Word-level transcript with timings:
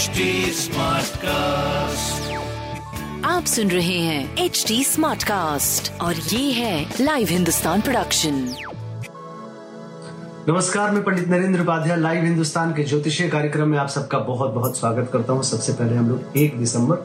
HD 0.00 0.20
cast 1.22 2.32
आप 3.24 3.44
सुन 3.44 3.70
रहे 3.70 3.98
हैं 3.98 4.36
एच 4.36 4.64
डी 4.68 4.84
स्मार्ट 4.84 5.22
कास्ट 5.22 6.00
और 6.00 6.14
ये 6.14 6.52
है 6.52 6.94
लाइव 7.00 7.28
हिंदुस्तान 7.30 7.80
प्रोडक्शन 7.80 8.54
नमस्कार 10.48 10.90
मैं 10.90 11.04
पंडित 11.04 11.28
नरेंद्र 11.28 11.60
उपाध्याय 11.60 11.96
लाइव 11.96 12.24
हिंदुस्तान 12.24 12.72
के 12.72 12.84
ज्योतिषीय 12.84 13.28
कार्यक्रम 13.28 13.68
में 13.68 13.78
आप 13.78 13.88
सबका 13.88 14.18
बहुत 14.18 14.50
बहुत 14.50 14.78
स्वागत 14.78 15.10
करता 15.12 15.32
हूँ। 15.32 15.42
सबसे 15.42 15.72
पहले 15.72 15.96
हम 15.96 16.08
लोग 16.08 16.36
एक 16.36 16.58
दिसंबर 16.58 16.96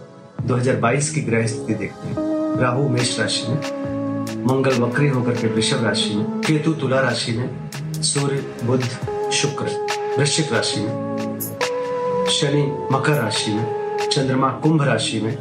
2022 0.48 1.10
की 1.10 1.22
ग्रह 1.22 1.48
स्थिति 1.48 1.74
देखते 1.74 2.08
हैं। 2.08 2.16
राहु 2.62 2.90
मेष 2.90 3.20
राशि 3.20 3.48
में 3.48 3.58
मंगल 4.46 4.82
वक्री 4.82 5.08
होकर 5.08 5.32
के 5.32 5.48
वृषभ 5.48 5.86
राशि 5.86 6.10
में 6.10 6.42
केतु 6.42 6.74
तुला 6.74 7.02
राशि 7.02 7.32
में 7.32 7.70
सूर्य 8.02 8.56
बुध 8.64 8.84
शुक्र 9.32 9.66
वृश्चिक 10.20 10.54
राशि 10.54 10.80
में 10.80 11.06
शनि 12.30 12.64
मकर 12.92 13.14
राशि 13.14 13.52
में, 13.54 14.08
चंद्रमा 14.12 14.50
कुंभ 14.50 14.84
राशि 14.84 15.20
में 15.22 15.36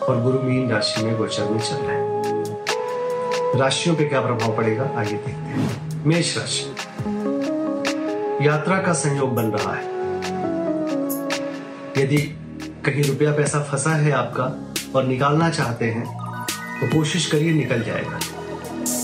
और 0.00 0.22
गुरु 0.22 0.38
मीन 0.38 0.70
राशि 0.70 1.02
में 1.02 1.16
गोचर 1.18 1.44
में 1.44 1.60
चल 1.60 1.76
रहे 1.76 3.58
राशियों 3.58 3.94
पे 3.96 4.04
क्या 4.04 4.20
प्रभाव 4.20 4.56
पड़ेगा, 4.56 4.90
आइए 4.96 5.10
देखते 5.10 5.30
हैं। 5.30 6.04
मेष 6.06 6.36
राशि। 6.38 6.64
यात्रा 8.46 8.78
का 8.78 8.92
संयोग 8.92 9.34
बन 9.34 9.44
रहा 9.44 9.74
है। 9.74 9.84
यदि 11.98 12.16
कहीं 12.86 13.04
रुपया 13.04 13.32
पैसा 13.32 13.62
फंसा 13.62 13.90
है 13.90 14.12
आपका 14.12 14.44
और 14.94 15.04
निकालना 15.04 15.50
चाहते 15.50 15.84
हैं 15.84 16.06
तो 16.80 16.86
कोशिश 16.96 17.26
करिए 17.26 17.52
निकल 17.52 17.82
जाएगा। 17.82 18.18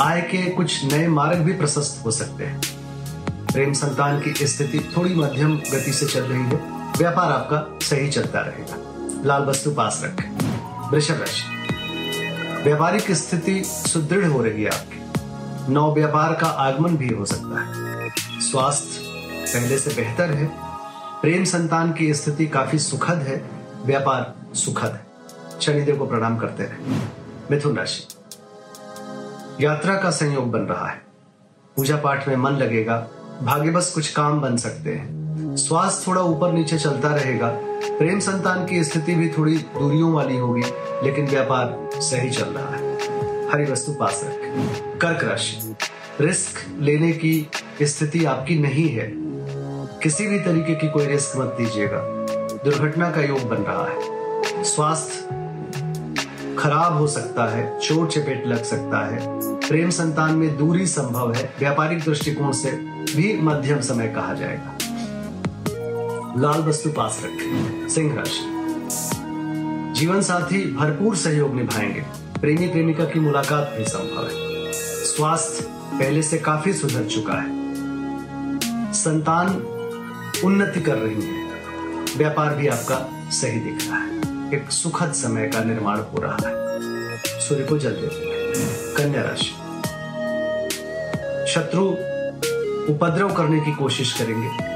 आय 0.04 0.20
के 0.20 0.50
कुछ 0.50 0.84
नए 0.92 1.06
मार्ग 1.08 1.38
भी 1.38 1.52
प्रशस्त 1.52 2.04
हो 2.06 2.10
सकते 2.10 2.44
हैं। 2.44 2.60
प्रेम 3.52 3.72
संतान 3.72 4.20
की 4.20 4.46
स्थिति 4.46 4.78
थोड़ी 4.96 5.14
मध्यम 5.14 5.56
गति 5.56 5.92
से 5.92 6.06
चल 6.06 6.20
रही 6.20 6.42
है। 6.42 6.75
व्यापार 6.96 7.32
आपका 7.32 7.86
सही 7.86 8.10
चलता 8.10 8.40
रहेगा। 8.40 8.76
लाल 9.24 9.42
वस्तु 9.42 9.70
पास 9.70 10.00
रखें। 10.04 10.30
वृषभ 10.90 11.14
राशि। 11.14 11.42
व्यापारिक 12.62 13.12
स्थिति 13.12 13.64
सुदृढ़ 13.64 14.26
हो 14.26 14.42
रही 14.42 14.62
है 14.62 14.70
आपकी। 14.70 15.02
नौ 15.72 15.94
व्यापार 15.94 16.32
का 16.34 16.46
आगमन 16.46 16.96
भी 16.96 17.08
हो 17.08 17.24
सकता 17.24 17.60
है। 17.60 18.08
स्वास्थ्य 18.18 19.00
पहले 19.54 19.78
से 19.78 20.02
बेहतर 20.02 20.30
है। 20.30 20.50
प्रेम 21.22 21.44
संतान 21.44 21.92
की 21.92 22.14
स्थिति 22.14 22.46
काफ़ी 22.46 22.78
सुखद 22.78 23.18
है। 23.18 23.50
व्यापार 23.84 24.34
सुखद 24.54 24.92
है। 24.92 25.06
शनिदेव 25.60 25.96
को 25.96 26.06
प्रणाम 26.06 26.38
करते 26.38 26.62
रहे। 26.62 26.94
मिथुन 27.50 27.76
राशि। 27.76 28.06
यात्रा 29.64 29.94
का 29.94 30.10
संयोग 30.10 30.50
बन 30.50 30.60
रहा 30.60 30.88
है। 30.88 31.02
पूजा 31.76 31.96
पाठ 31.96 32.28
में 32.28 32.36
मन 32.36 32.50
लगेगा। 32.50 33.08
भाग्यवश 33.42 33.92
कुछ 33.94 34.12
काम 34.12 34.40
बन 34.40 34.56
सकते 34.56 34.94
हैं। 34.94 35.15
स्वास्थ्य 35.56 36.04
थोड़ा 36.06 36.22
ऊपर 36.22 36.52
नीचे 36.52 36.78
चलता 36.78 37.14
रहेगा। 37.14 37.48
प्रेम 37.98 38.18
संतान 38.18 38.66
की 38.66 38.84
स्थिति 38.84 39.14
भी 39.14 39.28
थोड़ी 39.28 39.58
दूरियों 39.58 40.12
वाली 40.12 40.36
होगी, 40.36 40.62
लेकिन 41.02 41.26
व्यापार 41.26 41.90
सही 42.00 42.30
चल 42.30 42.44
रहा 42.44 42.76
है। 42.76 42.96
हरी 43.52 43.72
वस्तु 43.72 43.92
पास 43.92 44.20
रखें। 44.24 44.98
कर्क 44.98 45.24
राशि। 45.24 45.76
रिस्क 46.20 46.66
लेने 46.78 47.12
की 47.12 47.48
स्थिति 47.82 48.24
आपकी 48.24 48.58
नहीं 48.58 48.88
है। 48.88 49.12
किसी 50.02 50.26
भी 50.26 50.38
तरीके 50.38 50.74
की 50.74 50.88
कोई 50.88 51.06
रिस्क 51.06 51.36
मत 51.36 51.46
दीजिएगा। 51.46 52.00
दुर्घटना 52.64 53.10
का 53.10 53.20
योग 53.20 53.42
बन 53.42 53.56
रहा 53.56 53.86
है। 53.86 54.00
स्वास्थ्य 54.64 55.46
खराब 56.58 56.96
हो 56.98 57.06
सकता 57.06 57.44
है, 57.44 57.80
चोट 57.80 58.08
चपेट 58.08 58.46
लग 58.46 58.64
सकता 58.64 59.06
है। 59.06 59.18
प्रेम 59.68 59.90
संतान 59.90 60.32
में 60.34 60.58
दूरी 60.58 60.86
संभव 60.86 61.32
है। 61.32 61.54
व्यापारिक 61.58 61.98
दृष्टिकोण 61.98 62.52
से 62.52 62.72
भी 63.16 63.42
मध्यम 63.42 63.80
समय 63.80 64.08
कहा 64.08 64.34
जाएगा। 64.34 64.75
लाल 66.36 66.60
वस्तु 66.60 66.90
पास 66.90 67.20
रखें। 67.24 67.88
सिंह 67.88 68.16
राशि 68.16 68.40
जीवन 70.00 70.22
साथी 70.22 70.74
भरपूर 70.74 71.16
सहयोग 71.16 71.54
निभाएँगे। 71.54 72.00
प्रेमी 72.40 72.68
प्रेमिका 72.68 73.04
की 73.04 73.20
मुलाकात 73.20 73.74
भी 73.78 73.84
संभव 73.84 74.24
है। 74.24 74.32
स्वास्थ्य 75.04 75.64
पहले 75.70 76.22
से 76.22 76.38
काफ़ी 76.38 76.72
सुधर 76.72 77.04
चुका 77.04 77.34
है। 77.34 77.48
संतान 78.92 79.48
उन्नति 80.44 80.80
कर 80.80 80.94
रही 80.94 81.22
है। 81.22 81.44
व्यापार 82.16 82.54
भी 82.54 82.68
आपका 82.68 83.30
सही 83.30 83.60
दिख 83.60 83.88
रहा 83.88 83.98
है। 83.98 84.18
एक 84.54 84.70
सुखद 84.70 85.12
समय 85.12 85.46
का 85.46 85.64
निर्माण 85.64 85.98
हो 85.98 86.18
रहा 86.18 86.36
है। 86.46 86.50
सूर्य 87.40 87.64
को 87.64 87.78
जल 87.78 87.90
देते 87.90 88.14
हैं। 88.14 88.94
कन्या 88.94 89.22
राशि। 89.22 89.52
शत्रु 91.52 91.84
उपद्रव 92.94 93.34
करने 93.34 93.60
की 93.60 93.72
कोशिश 93.72 94.12
करेंगे। 94.12 94.75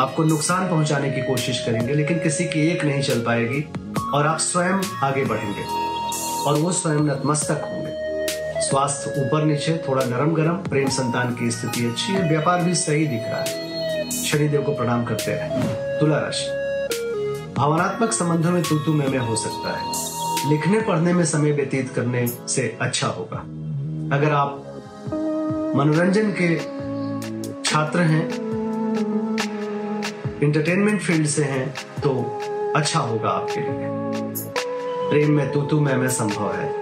आपको 0.00 0.24
नुकसान 0.24 0.68
पहुँचाने 0.68 1.10
की 1.10 1.22
कोशिश 1.22 1.58
करेंगे, 1.60 1.94
लेकिन 1.94 2.18
किसी 2.18 2.44
की 2.44 2.68
एक 2.68 2.84
नहीं 2.84 3.02
चल 3.02 3.20
पाएगी 3.20 3.68
और 4.14 4.26
आप 4.26 4.38
स्वयं 4.38 4.80
आगे 5.02 5.24
बढ़ेंगे 5.24 5.62
और 6.44 6.58
वो 6.58 6.72
स्वयं 6.72 7.00
नतमस्तक 7.00 7.62
होंगे। 7.64 7.92
स्वास्थ्य 8.60 9.20
ऊपर 9.20 9.44
नीचे, 9.44 9.84
थोड़ा 9.88 10.04
नरम 10.04 10.34
गरम 10.34 10.54
प्रेम 10.54 10.88
संतान 10.88 11.34
की 11.34 11.50
स्थिति 11.50 11.86
अच्छी 11.86 12.12
है, 12.12 12.28
व्यापार 12.28 12.62
भी 12.62 12.74
सही 12.74 13.06
दिख 13.06 13.22
रहा 13.22 13.40
है। 13.40 13.62
शनिदेव 14.10 14.62
को 14.62 14.72
प्रणाम 14.72 15.04
करते 15.04 15.32
रहे। 15.34 16.00
तुला 16.00 16.18
राशि। 16.18 17.54
भावनात्मक 17.56 18.12
संबंधों 18.12 18.50
में 18.50 18.62
तू 18.62 18.78
तू 18.78 18.92
में 18.92 19.18
हो 19.18 19.36
सकता 19.36 19.76
है। 19.76 20.12
लिखने, 20.50 20.80
पढ़ने 20.80 21.12
में 21.12 21.24
समय 21.24 21.52
व्यतीत 21.52 21.92
करने 21.94 22.26
से 22.26 22.78
अच्छा 22.80 23.06
होगा। 23.06 23.38
अगर 24.16 24.32
आप 24.32 24.64
मनोरंजन 25.76 26.34
के 26.40 26.56
छात्र 27.64 28.00
हैं 28.00 28.52
इंटरटेनमेंट 30.42 31.00
फ़ील्ड 31.00 31.26
से 31.26 31.44
हैं 31.44 31.74
तो 31.74 32.40
अच्छा 32.76 33.00
होगा 33.00 33.28
आपके 33.28 33.60
लिए। 33.60 33.88
प्रेम 35.10 35.30
में 35.30 35.52
तू 35.52 35.62
तू, 35.62 35.80
मैं 35.80 35.96
मैं 35.96 36.08
संभव 36.08 36.52
है। 36.52 36.72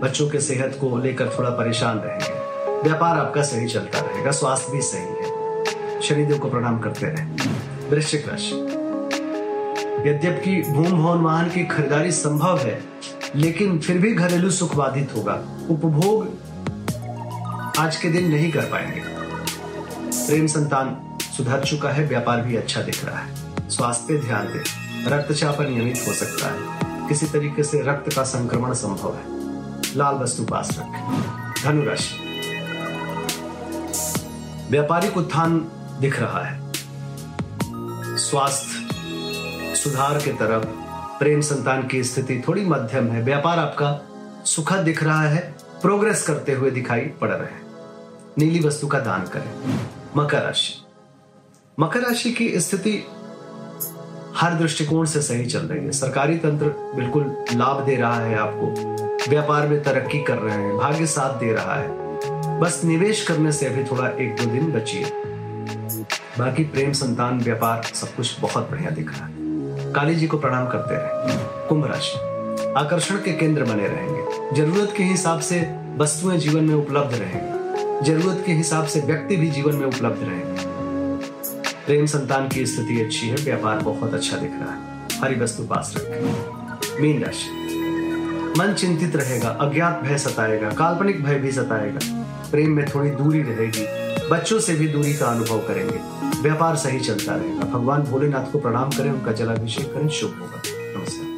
बच्चों 0.00 0.28
के 0.28 0.40
सेहत 0.40 0.78
को 0.80 0.98
लेकर 0.98 1.28
थोड़ा 1.38 1.50
परेशान 1.50 1.98
रहेंगे। 1.98 2.38
व्यापार 2.82 3.18
आपका 3.18 3.42
सही 3.42 3.68
चलता 3.68 4.00
रहेगा, 4.00 4.30
स्वास्थ्य 4.30 4.72
भी 4.72 4.80
सही 4.82 5.00
है। 5.00 6.00
शनिदेव 6.00 6.38
को 6.38 6.50
प्रणाम 6.50 6.78
करते 6.78 7.06
रहे। 7.06 7.24
वृश्चिक 7.90 8.28
राशि। 8.28 8.54
यद्यपि 10.10 10.62
भूम, 10.68 10.92
भवन, 10.92 11.18
वाहन 11.18 11.48
की 11.48 11.64
खरीदारी 11.64 12.12
संभव 12.12 12.58
है, 12.58 12.82
लेकिन 13.36 13.78
फिर 13.78 13.98
भी 13.98 14.12
घरेलू 14.12 14.50
सुख 14.50 14.74
बाधित 14.74 15.14
होगा। 15.16 15.34
उपभोग 15.70 16.28
आज 17.78 17.96
के 17.96 18.08
दिन 18.08 18.30
नहीं 18.30 18.52
कर 18.52 18.60
पाएँगे। 18.60 19.00
प्रेम 20.26 20.46
संतान 20.46 21.04
सुधर 21.38 21.64
चुका 21.64 21.90
है, 21.90 22.06
व्यापार 22.06 22.40
भी 22.40 22.56
अच्छा 22.56 22.82
दिख 22.82 23.04
रहा 23.04 23.18
है। 23.18 23.34
स्वास्थ्य 23.70 24.04
पे 24.08 24.26
ध्यान 24.26 24.46
दें, 24.46 24.62
रक्तचाप 25.04 25.60
नियमित 25.60 26.04
हो 26.08 26.12
सकता 26.12 26.46
है। 26.46 26.78
किसी 27.08 27.26
तरीके 27.26 27.62
से 27.62 27.82
रक्त 27.82 28.16
का 28.16 28.22
संक्रमण 28.22 28.72
संभव 28.74 29.16
है। 29.16 29.22
लाल 29.96 30.14
वस्तु 30.14 30.44
पास 30.44 30.68
रखें। 30.78 31.22
धनुराशि। 31.64 32.16
व्यापारिक 34.70 35.16
उत्थान 35.16 35.68
दिख 36.00 36.20
रहा 36.20 36.44
है। 36.44 36.72
स्वास्थ्य, 38.16 38.88
सुधार 39.74 40.18
के 40.18 40.32
तरफ़, 40.32 40.64
प्रेम 41.18 41.40
संतान 41.40 41.86
की 41.86 42.04
स्थिति 42.04 42.42
थोड़ी 42.48 42.64
मध्यम 42.64 43.08
है। 43.08 43.22
व्यापार 43.22 43.58
आपका 43.58 44.08
सुखद 44.44 44.78
दिख 44.78 45.02
रहा 45.02 45.22
है। 45.22 45.54
प्रोग्रेस 45.82 46.22
करते 46.22 46.52
हुए 46.52 46.70
दिखाई 46.70 47.00
पड़ 47.00 47.30
रहे 47.30 47.52
हैं। 47.52 47.66
नीली 48.38 48.60
वस्तु 48.60 48.86
का 48.86 49.00
दान 49.00 49.22
करें। 49.22 49.78
मकर 50.16 50.42
राशि। 50.42 50.87
मकर 51.80 52.00
राशि 52.00 52.30
की 52.30 52.60
स्थिति 52.60 53.06
हर 54.36 54.54
दृष्टिकोण 54.54 55.06
से 55.06 55.22
सही 55.22 55.46
चल 55.46 55.58
रही 55.58 55.84
है। 55.84 55.92
सरकारी 55.92 56.36
तंत्र 56.36 56.92
बिल्कुल 56.96 57.44
लाभ 57.52 57.84
दे 57.84 57.96
रहा 57.96 58.20
है 58.20 58.38
आपको। 58.38 58.66
व्यापार 59.30 59.68
में 59.68 59.82
तरक्की 59.82 60.22
कर 60.22 60.38
रहे 60.38 60.56
हैं, 60.56 60.76
भाग्य 60.76 61.06
साथ 61.06 61.40
दे 61.40 61.52
रहा 61.52 61.74
है। 61.74 61.88
बस 62.60 62.80
निवेश 62.84 63.26
करने 63.26 63.52
से 63.52 63.66
अभी 63.66 63.84
थोड़ा 63.84 64.08
एक 64.08 64.36
दो 64.36 64.44
दिन 64.44 64.72
बचिए। 64.72 65.04
बाकी 66.38 66.64
प्रेम, 66.64 66.92
संतान, 66.92 67.40
व्यापार 67.40 67.82
सब 67.82 68.14
कुछ 68.14 68.40
बहुत 68.40 68.70
बढ़िया 68.70 68.90
दिख 68.90 69.10
रहा 69.12 69.26
है। 69.26 69.32
काली 69.92 70.14
जी 70.14 70.26
को 70.26 70.38
प्रणाम 70.38 70.68
करते 70.68 70.94
रहे। 70.94 71.68
कुंभ 71.68 71.86
राशि। 71.86 72.18
आकर्षण 72.76 73.16
के 73.16 73.32
केंद्र 73.32 73.64
बने 73.64 73.88
रहेंगे। 73.88 74.56
ज़रूरत 74.56 74.94
के 74.96 75.02
हिसाब 75.02 75.40
से 75.40 75.76
वस्तुएँ 75.96 76.38
जीवन 76.38 76.64
में 76.64 76.74
उपलब्ध 76.74 77.14
रहेंगी। 77.14 77.58
ज़रूरत 78.04 78.42
के 78.46 78.52
हिसाब 78.52 78.86
से 78.86 79.00
व्यक्ति 79.00 79.36
भी 79.36 79.50
जीवन 79.50 79.74
में 79.74 79.86
उपलब्ध 79.86 80.22
रहेंगे। 80.22 80.77
प्रेम 81.88 82.06
संतान 82.06 82.48
की 82.48 82.66
स्थिति 82.66 83.00
अच्छी 83.00 83.28
है 83.28 83.34
व्यापार 83.34 83.78
बहुत 83.78 84.14
अच्छा 84.14 84.36
दिख 84.36 84.50
रहा 84.50 84.72
है। 84.72 84.80
हरी 85.22 85.40
वस्तु 85.40 85.62
पास 85.62 85.94
रखें। 85.96 87.02
मीन 87.02 87.24
राशि। 87.24 87.46
मन 88.58 88.72
चिंतित 88.72 89.16
रहेगा 89.16 89.48
अज्ञात 89.48 90.00
भय 90.02 90.18
सताएगा 90.18 90.70
काल्पनिक 90.70 91.24
भय 91.24 91.34
भी 91.34 91.52
सताएगा। 91.52 91.98
प्रेम 92.50 92.70
में 92.70 92.86
थोड़ी 92.86 93.10
दूरी 93.10 93.42
रहेगी 93.42 93.84
बच्चों 94.28 94.60
से 94.60 94.74
भी 94.74 94.88
दूरी 94.88 95.14
का 95.14 95.26
अनुभव 95.26 95.58
करेंगे। 95.58 96.00
व्यापार 96.42 96.76
सही 96.76 97.00
चलता 97.00 97.34
रहेगा। 97.34 97.60
भगवान 97.60 98.02
भोलेनाथ 98.02 98.52
को 98.52 98.58
प्रणाम 98.58 98.90
करें 98.90 99.10
उनका 99.10 99.32
जलाभिषेक 99.32 99.94
करें 99.94 100.08
शुभ 100.08 100.38
होगा। 100.40 100.62
नमस्कार। 100.68 101.28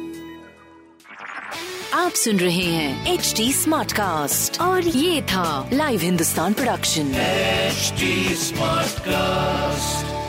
आप 1.99 2.11
सुन 2.11 2.37
रहे 2.37 2.63
हैं 2.63 3.13
एच 3.13 3.33
डी 3.37 3.53
स्मार्ट 3.53 3.91
कास्ट 3.91 4.61
और 4.61 4.81
ये 4.81 5.21
था 5.21 5.69
live 5.73 5.99
Hindustan 5.99 6.53
production 6.53 7.11
HD 7.71 8.33
Smartcast. 8.37 10.20